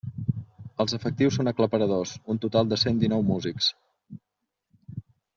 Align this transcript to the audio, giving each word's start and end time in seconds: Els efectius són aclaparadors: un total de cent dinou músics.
Els 0.83 0.95
efectius 0.97 1.35
són 1.39 1.49
aclaparadors: 1.51 2.13
un 2.35 2.39
total 2.45 2.71
de 2.71 2.79
cent 2.87 2.97
dinou 3.03 3.25
músics. 3.67 3.71